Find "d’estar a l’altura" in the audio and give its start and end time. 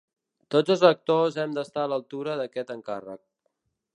1.59-2.39